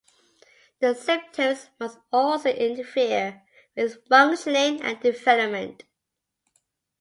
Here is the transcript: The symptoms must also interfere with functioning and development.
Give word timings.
The 0.79 0.95
symptoms 0.95 1.69
must 1.79 1.99
also 2.11 2.49
interfere 2.49 3.43
with 3.75 4.03
functioning 4.07 4.81
and 4.81 4.99
development. 4.99 5.83